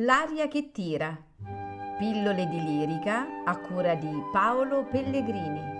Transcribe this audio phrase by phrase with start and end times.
[0.00, 1.16] L'aria che tira.
[1.98, 5.72] Pillole di lirica a cura di Paolo Pellegrini.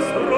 [0.00, 0.37] nostro